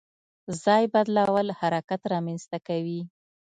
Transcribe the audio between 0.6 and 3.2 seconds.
ځای بدلول حرکت رامنځته کوي.